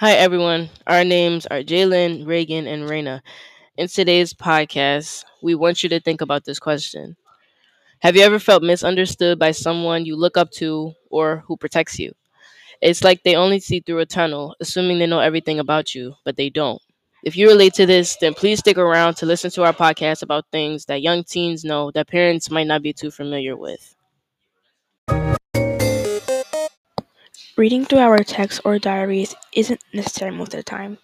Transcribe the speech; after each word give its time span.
Hi, 0.00 0.12
everyone. 0.12 0.70
Our 0.86 1.04
names 1.04 1.46
are 1.46 1.58
Jalen, 1.62 2.26
Reagan, 2.26 2.66
and 2.68 2.88
Raina. 2.88 3.22
In 3.76 3.88
today's 3.88 4.34
podcast, 4.34 5.24
we 5.42 5.54
want 5.54 5.82
you 5.82 5.88
to 5.90 6.00
think 6.00 6.20
about 6.20 6.44
this 6.44 6.58
question 6.60 7.16
Have 8.00 8.16
you 8.16 8.22
ever 8.22 8.38
felt 8.40 8.62
misunderstood 8.62 9.38
by 9.38 9.52
someone 9.52 10.06
you 10.06 10.16
look 10.16 10.36
up 10.38 10.50
to 10.62 10.94
or 11.10 11.44
who 11.48 11.56
protects 11.56 11.98
you? 11.98 12.12
It's 12.82 13.04
like 13.04 13.22
they 13.24 13.36
only 13.36 13.60
see 13.60 13.80
through 13.80 14.00
a 14.00 14.06
tunnel, 14.06 14.56
assuming 14.60 14.98
they 15.00 15.06
know 15.06 15.20
everything 15.20 15.60
about 15.60 15.94
you, 15.94 16.16
but 16.24 16.36
they 16.36 16.50
don't. 16.50 16.82
If 17.24 17.36
you 17.36 17.48
relate 17.48 17.74
to 17.74 17.86
this, 17.86 18.16
then 18.20 18.34
please 18.34 18.60
stick 18.60 18.78
around 18.78 19.14
to 19.16 19.26
listen 19.26 19.50
to 19.52 19.64
our 19.64 19.74
podcast 19.74 20.22
about 20.22 20.46
things 20.52 20.86
that 20.86 21.02
young 21.02 21.24
teens 21.24 21.64
know 21.64 21.90
that 21.92 22.08
parents 22.08 22.50
might 22.50 22.68
not 22.68 22.82
be 22.82 22.92
too 22.94 23.10
familiar 23.10 23.56
with. 23.56 23.93
Reading 27.56 27.84
through 27.84 27.98
our 28.00 28.18
texts 28.18 28.60
or 28.64 28.78
diaries 28.78 29.34
isn't 29.52 29.80
necessary 29.92 30.30
most 30.32 30.54
of 30.54 30.58
the 30.58 30.64
time. 30.64 30.98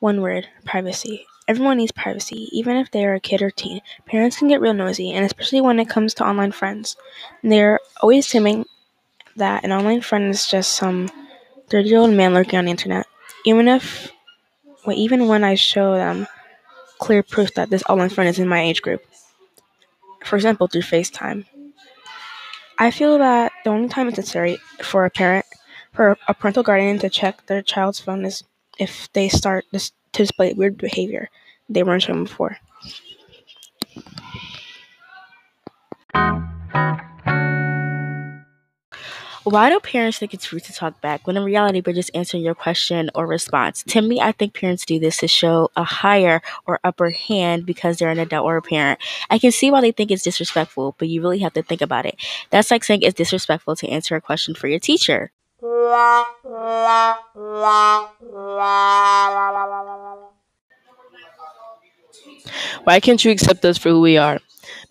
One 0.00 0.20
word 0.20 0.48
privacy. 0.64 1.26
Everyone 1.48 1.78
needs 1.78 1.92
privacy, 1.92 2.48
even 2.52 2.76
if 2.76 2.90
they 2.90 3.04
are 3.06 3.14
a 3.14 3.20
kid 3.20 3.42
or 3.42 3.50
teen. 3.50 3.80
Parents 4.06 4.38
can 4.38 4.48
get 4.48 4.60
real 4.60 4.74
nosy, 4.74 5.12
and 5.12 5.24
especially 5.24 5.60
when 5.60 5.80
it 5.80 5.88
comes 5.88 6.14
to 6.14 6.26
online 6.26 6.52
friends. 6.52 6.96
They're 7.42 7.80
always 8.02 8.26
assuming 8.26 8.66
that 9.36 9.64
an 9.64 9.72
online 9.72 10.02
friend 10.02 10.30
is 10.30 10.46
just 10.46 10.74
some 10.74 11.10
30 11.70 11.88
year 11.88 11.98
old 11.98 12.12
man 12.12 12.34
lurking 12.34 12.58
on 12.58 12.66
the 12.66 12.72
internet. 12.72 13.06
Even 13.46 13.68
if, 13.68 14.12
well, 14.86 14.96
even 14.96 15.28
when 15.28 15.44
I 15.44 15.54
show 15.54 15.94
them 15.94 16.26
clear 16.98 17.22
proof 17.22 17.54
that 17.54 17.70
this 17.70 17.84
online 17.88 18.10
friend 18.10 18.28
is 18.28 18.38
in 18.38 18.48
my 18.48 18.62
age 18.62 18.82
group. 18.82 19.02
For 20.24 20.36
example, 20.36 20.66
through 20.66 20.82
FaceTime. 20.82 21.46
I 22.78 22.90
feel 22.90 23.18
that 23.18 23.52
the 23.64 23.70
only 23.70 23.88
time 23.88 24.08
it's 24.08 24.18
necessary 24.18 24.58
for 24.82 25.04
a 25.04 25.10
parent, 25.10 25.46
for 25.96 26.18
a 26.28 26.34
parental 26.34 26.62
guardian 26.62 26.98
to 26.98 27.08
check 27.08 27.46
their 27.46 27.62
child's 27.62 27.98
phone 27.98 28.24
is 28.24 28.44
if 28.78 29.10
they 29.14 29.28
start 29.28 29.64
this, 29.72 29.90
to 30.12 30.22
display 30.22 30.52
weird 30.52 30.76
behavior 30.76 31.30
they 31.68 31.82
weren't 31.82 32.02
shown 32.02 32.24
before. 32.24 32.58
Why 39.42 39.70
do 39.70 39.78
parents 39.78 40.18
think 40.18 40.34
it's 40.34 40.52
rude 40.52 40.64
to 40.64 40.72
talk 40.72 41.00
back 41.00 41.24
when 41.26 41.36
in 41.36 41.44
reality 41.44 41.80
we're 41.84 41.92
just 41.92 42.10
answering 42.14 42.42
your 42.42 42.56
question 42.56 43.10
or 43.14 43.28
response? 43.28 43.84
To 43.84 44.02
me, 44.02 44.20
I 44.20 44.32
think 44.32 44.54
parents 44.54 44.84
do 44.84 44.98
this 44.98 45.18
to 45.18 45.28
show 45.28 45.70
a 45.76 45.84
higher 45.84 46.42
or 46.66 46.80
upper 46.82 47.10
hand 47.10 47.64
because 47.64 47.96
they're 47.96 48.10
an 48.10 48.18
adult 48.18 48.44
or 48.44 48.56
a 48.56 48.62
parent. 48.62 48.98
I 49.30 49.38
can 49.38 49.52
see 49.52 49.70
why 49.70 49.80
they 49.80 49.92
think 49.92 50.10
it's 50.10 50.24
disrespectful, 50.24 50.96
but 50.98 51.08
you 51.08 51.22
really 51.22 51.38
have 51.38 51.54
to 51.54 51.62
think 51.62 51.80
about 51.80 52.06
it. 52.06 52.16
That's 52.50 52.72
like 52.72 52.82
saying 52.82 53.02
it's 53.02 53.16
disrespectful 53.16 53.76
to 53.76 53.88
answer 53.88 54.16
a 54.16 54.20
question 54.20 54.56
for 54.56 54.66
your 54.66 54.80
teacher. 54.80 55.30
Why 62.84 63.00
can't 63.00 63.22
you 63.24 63.30
accept 63.30 63.64
us 63.64 63.78
for 63.78 63.90
who 63.90 64.00
we 64.00 64.16
are? 64.16 64.38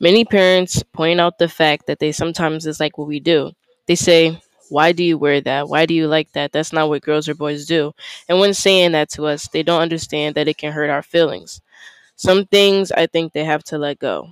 Many 0.00 0.24
parents 0.24 0.82
point 0.82 1.20
out 1.20 1.38
the 1.38 1.48
fact 1.48 1.86
that 1.86 1.98
they 1.98 2.12
sometimes 2.12 2.64
dislike 2.64 2.98
what 2.98 3.08
we 3.08 3.20
do. 3.20 3.52
They 3.86 3.94
say, 3.94 4.40
Why 4.68 4.92
do 4.92 5.04
you 5.04 5.18
wear 5.18 5.40
that? 5.42 5.68
Why 5.68 5.86
do 5.86 5.94
you 5.94 6.06
like 6.08 6.32
that? 6.32 6.52
That's 6.52 6.72
not 6.72 6.88
what 6.88 7.02
girls 7.02 7.28
or 7.28 7.34
boys 7.34 7.66
do. 7.66 7.92
And 8.28 8.40
when 8.40 8.54
saying 8.54 8.92
that 8.92 9.10
to 9.10 9.26
us, 9.26 9.48
they 9.48 9.62
don't 9.62 9.82
understand 9.82 10.34
that 10.34 10.48
it 10.48 10.58
can 10.58 10.72
hurt 10.72 10.90
our 10.90 11.02
feelings. 11.02 11.60
Some 12.16 12.46
things 12.46 12.92
I 12.92 13.06
think 13.06 13.32
they 13.32 13.44
have 13.44 13.64
to 13.64 13.78
let 13.78 13.98
go. 13.98 14.30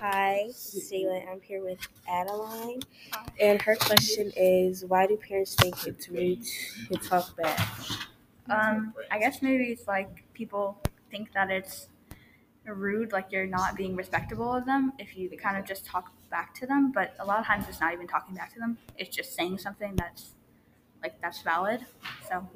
Hi, 0.00 0.44
Jalen. 0.48 1.28
I'm 1.28 1.40
here 1.40 1.62
with 1.64 1.80
Adeline, 2.08 2.80
and 3.40 3.60
her 3.62 3.74
question 3.74 4.30
is, 4.36 4.84
why 4.84 5.06
do 5.08 5.16
parents 5.16 5.56
think 5.56 5.86
it's 5.86 6.08
rude 6.08 6.44
to 6.90 6.98
talk 6.98 7.36
back? 7.36 7.68
Um, 8.48 8.94
I 9.10 9.18
guess 9.18 9.42
maybe 9.42 9.64
it's 9.64 9.88
like 9.88 10.24
people 10.34 10.80
think 11.10 11.32
that 11.32 11.50
it's 11.50 11.88
rude, 12.64 13.12
like 13.12 13.32
you're 13.32 13.46
not 13.46 13.74
being 13.76 13.96
respectable 13.96 14.52
of 14.54 14.66
them 14.66 14.92
if 14.98 15.16
you 15.16 15.30
kind 15.36 15.56
of 15.56 15.64
just 15.64 15.84
talk 15.84 16.12
back 16.30 16.54
to 16.56 16.66
them. 16.66 16.92
But 16.92 17.14
a 17.18 17.24
lot 17.24 17.40
of 17.40 17.46
times 17.46 17.66
it's 17.68 17.80
not 17.80 17.92
even 17.92 18.06
talking 18.06 18.36
back 18.36 18.52
to 18.54 18.60
them; 18.60 18.78
it's 18.96 19.14
just 19.14 19.34
saying 19.34 19.58
something 19.58 19.96
that's 19.96 20.30
like 21.02 21.20
that's 21.20 21.42
valid. 21.42 21.84
So 22.28 22.46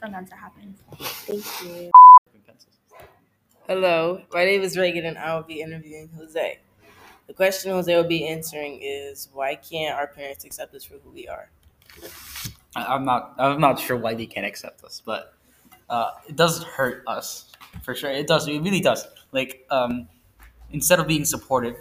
sometimes 0.00 0.30
that 0.30 0.38
happens. 0.38 0.78
Thank 0.98 1.44
you. 1.64 1.90
Hello, 3.70 4.20
my 4.34 4.44
name 4.44 4.62
is 4.62 4.76
Reagan, 4.76 5.04
and 5.04 5.16
I 5.16 5.32
will 5.36 5.44
be 5.44 5.60
interviewing 5.60 6.10
Jose. 6.16 6.58
The 7.28 7.32
question 7.32 7.70
Jose 7.70 7.94
will 7.94 8.02
be 8.02 8.26
answering 8.26 8.80
is 8.82 9.28
why 9.32 9.54
can't 9.54 9.96
our 9.96 10.08
parents 10.08 10.44
accept 10.44 10.74
us 10.74 10.82
for 10.82 10.94
who 10.94 11.10
we 11.10 11.28
are? 11.28 11.50
I'm 12.74 13.04
not. 13.04 13.36
I'm 13.38 13.60
not 13.60 13.78
sure 13.78 13.96
why 13.96 14.14
they 14.14 14.26
can't 14.26 14.44
accept 14.44 14.82
us, 14.82 15.00
but 15.06 15.34
uh, 15.88 16.10
it 16.28 16.34
does 16.34 16.64
hurt 16.64 17.04
us 17.06 17.52
for 17.84 17.94
sure. 17.94 18.10
It 18.10 18.26
does. 18.26 18.48
It 18.48 18.58
really 18.58 18.80
does. 18.80 19.06
Like 19.30 19.64
um, 19.70 20.08
instead 20.72 20.98
of 20.98 21.06
being 21.06 21.24
supportive, 21.24 21.76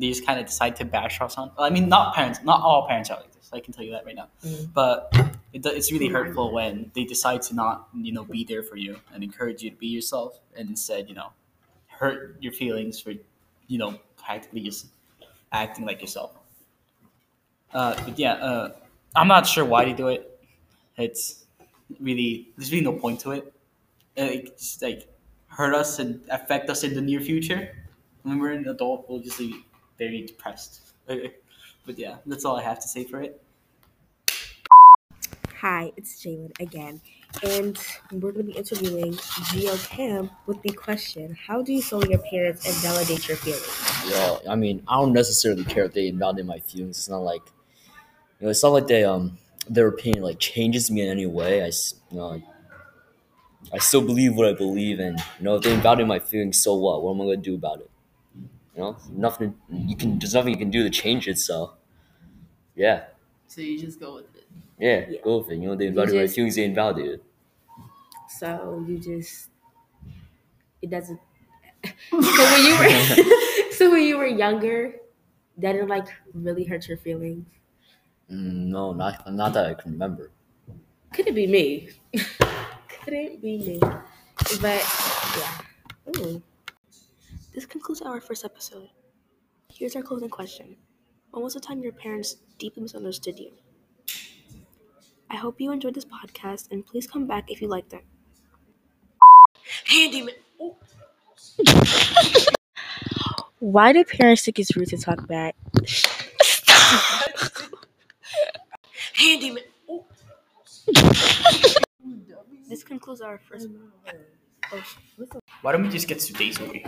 they 0.00 0.08
just 0.08 0.26
kind 0.26 0.40
of 0.40 0.46
decide 0.46 0.74
to 0.76 0.84
bash 0.84 1.20
us 1.20 1.38
on. 1.38 1.52
I 1.56 1.70
mean, 1.70 1.88
not 1.88 2.12
parents. 2.12 2.40
Not 2.42 2.60
all 2.60 2.88
parents 2.88 3.08
are. 3.08 3.22
I 3.56 3.60
can 3.60 3.72
tell 3.72 3.84
you 3.84 3.92
that 3.92 4.04
right 4.04 4.14
now. 4.14 4.28
Mm. 4.44 4.72
But 4.72 5.12
it, 5.52 5.64
it's 5.66 5.90
really 5.92 6.08
hurtful 6.08 6.52
when 6.52 6.90
they 6.94 7.04
decide 7.04 7.42
to 7.42 7.54
not, 7.54 7.88
you 7.94 8.12
know, 8.12 8.24
be 8.24 8.44
there 8.44 8.62
for 8.62 8.76
you 8.76 9.00
and 9.12 9.22
encourage 9.24 9.62
you 9.62 9.70
to 9.70 9.76
be 9.76 9.88
yourself, 9.88 10.38
and 10.56 10.68
instead, 10.68 11.08
you 11.08 11.14
know, 11.14 11.32
hurt 11.86 12.36
your 12.40 12.52
feelings 12.52 13.00
for, 13.00 13.12
you 13.66 13.78
know, 13.78 13.98
practically 14.16 14.60
just 14.60 14.86
acting 15.52 15.86
like 15.86 16.00
yourself. 16.00 16.32
Uh, 17.72 17.94
but 18.04 18.18
yeah, 18.18 18.34
uh, 18.34 18.72
I'm 19.14 19.28
not 19.28 19.46
sure 19.46 19.64
why 19.64 19.84
they 19.84 19.92
do 19.92 20.08
it. 20.08 20.40
It's 20.96 21.46
really 21.98 22.48
there's 22.56 22.70
really 22.72 22.84
no 22.84 22.92
point 22.92 23.20
to 23.20 23.32
it. 23.32 23.52
It 24.16 24.58
just 24.58 24.82
like 24.82 25.08
hurt 25.46 25.74
us 25.74 25.98
and 25.98 26.20
affect 26.30 26.70
us 26.70 26.84
in 26.84 26.94
the 26.94 27.00
near 27.00 27.20
future. 27.20 27.76
When 28.22 28.38
we're 28.38 28.52
an 28.52 28.68
adult, 28.68 29.06
we'll 29.08 29.20
just 29.20 29.38
be 29.38 29.64
very 29.98 30.22
depressed. 30.26 30.80
But 31.86 31.98
yeah, 31.98 32.16
that's 32.26 32.44
all 32.44 32.56
I 32.56 32.62
have 32.62 32.78
to 32.80 32.88
say 32.88 33.04
for 33.04 33.22
it. 33.22 33.40
Hi, 35.60 35.92
it's 35.96 36.24
Jalen 36.24 36.58
again, 36.58 37.02
and 37.42 37.78
we're 38.12 38.32
going 38.32 38.46
to 38.46 38.52
be 38.52 38.58
interviewing 38.58 39.18
Geo 39.50 39.76
Cam 39.76 40.30
with 40.46 40.62
the 40.62 40.70
question: 40.70 41.36
How 41.46 41.60
do 41.60 41.72
you 41.74 41.82
show 41.82 42.02
your 42.02 42.18
parents 42.18 42.66
and 42.66 42.74
validate 42.76 43.28
your 43.28 43.36
feelings? 43.36 43.68
Well, 44.06 44.40
I 44.48 44.56
mean, 44.56 44.82
I 44.88 44.96
don't 44.96 45.12
necessarily 45.12 45.64
care 45.64 45.84
if 45.84 45.92
they 45.92 46.08
invalidate 46.08 46.46
my 46.46 46.60
feelings. 46.60 46.96
It's 46.96 47.08
not 47.10 47.18
like, 47.18 47.42
you 48.38 48.46
know, 48.46 48.48
it's 48.50 48.62
not 48.62 48.70
like 48.70 48.86
they 48.86 49.04
um 49.04 49.36
their 49.68 49.88
opinion 49.88 50.22
like 50.22 50.38
changes 50.38 50.90
me 50.90 51.02
in 51.02 51.08
any 51.08 51.26
way. 51.26 51.62
I, 51.62 51.66
you 51.66 52.16
know, 52.16 52.28
like, 52.28 52.42
I 53.72 53.78
still 53.78 54.00
believe 54.00 54.34
what 54.34 54.48
I 54.48 54.54
believe, 54.54 54.98
and 54.98 55.18
you 55.18 55.44
know, 55.44 55.56
if 55.56 55.62
they 55.62 55.74
invalidate 55.74 56.06
my 56.06 56.20
feelings, 56.20 56.58
so 56.58 56.74
what? 56.74 57.02
What 57.02 57.14
am 57.14 57.20
I 57.20 57.24
gonna 57.24 57.36
do 57.36 57.54
about 57.54 57.80
it? 57.80 57.90
You 58.80 58.86
know, 58.86 58.96
nothing. 59.12 59.54
You 59.70 59.94
can. 59.94 60.18
There's 60.18 60.32
nothing 60.32 60.52
you 60.54 60.58
can 60.58 60.70
do 60.70 60.82
to 60.84 60.88
change 60.88 61.28
it. 61.28 61.36
So, 61.38 61.74
yeah, 62.74 63.04
So 63.46 63.60
you 63.60 63.78
just 63.78 64.00
go 64.00 64.14
with 64.16 64.34
it. 64.34 64.46
yeah, 64.78 65.04
Yeah. 65.06 65.20
go 65.22 65.38
with 65.38 65.50
it. 65.50 65.56
You 65.60 65.68
know, 65.68 65.76
they 65.76 65.88
invalidate 65.88 66.16
my 66.16 66.22
just- 66.22 66.34
feelings. 66.34 66.56
They 66.56 66.64
invalidate 66.64 67.10
it. 67.20 67.24
So 68.38 68.82
you 68.88 68.96
just 68.98 69.50
it 70.80 70.88
doesn't. 70.88 71.20
so 72.10 72.16
when 72.20 72.64
you 72.64 72.74
were 72.78 73.72
so 73.72 73.90
when 73.90 74.02
you 74.04 74.16
were 74.16 74.26
younger, 74.26 74.94
that 75.58 75.74
it 75.74 75.86
like 75.86 76.08
really 76.32 76.64
hurt 76.64 76.88
your 76.88 76.96
feelings. 76.96 77.44
Mm, 78.32 78.72
no, 78.72 78.92
not 78.94 79.30
not 79.30 79.52
that 79.52 79.66
I 79.66 79.74
can 79.74 79.92
remember. 79.92 80.30
Could 81.12 81.26
it 81.28 81.34
be 81.34 81.46
me? 81.46 81.90
Could 83.04 83.12
it 83.12 83.42
be 83.42 83.58
me? 83.58 83.78
But 84.64 84.80
yeah. 85.36 86.16
Ooh. 86.16 86.42
This 87.60 87.66
concludes 87.66 88.00
our 88.00 88.22
first 88.22 88.42
episode. 88.42 88.88
Here's 89.70 89.94
our 89.94 90.00
closing 90.00 90.30
question. 90.30 90.78
When 91.30 91.44
was 91.44 91.52
the 91.52 91.60
time 91.60 91.82
your 91.82 91.92
parents 91.92 92.36
deeply 92.58 92.84
misunderstood 92.84 93.38
you? 93.38 93.52
I 95.28 95.36
hope 95.36 95.60
you 95.60 95.70
enjoyed 95.70 95.92
this 95.92 96.06
podcast 96.06 96.68
and 96.70 96.86
please 96.86 97.06
come 97.06 97.26
back 97.26 97.50
if 97.50 97.60
you 97.60 97.68
liked 97.68 97.92
it. 97.92 98.02
Handyman. 99.84 100.36
Why 103.58 103.92
do 103.92 104.06
parents 104.06 104.42
think 104.42 104.58
it's 104.58 104.74
rude 104.74 104.88
to 104.88 104.96
talk 104.96 105.28
back? 105.28 105.54
Handyman. 109.16 109.64
This 112.70 112.84
concludes 112.84 113.20
our 113.20 113.36
first. 113.36 113.66
Oh, 114.72 114.82
Why 115.60 115.72
don't 115.72 115.82
we 115.82 115.88
just 115.88 116.06
get 116.06 116.20
to 116.20 116.32
today's 116.32 116.60
movie? 116.60 116.84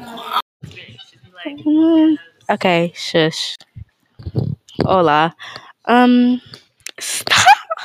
Mm, 1.47 2.19
okay, 2.51 2.93
shush. 2.95 3.57
Hola. 4.85 5.35
Um, 5.87 6.41
stop. 7.01 7.42